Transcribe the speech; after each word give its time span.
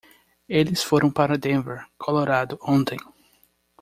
Eles 0.49 0.81
foram 0.81 1.11
para 1.11 1.37
Denver, 1.37 1.85
Colorado 1.95 2.57
ontem. 2.63 2.97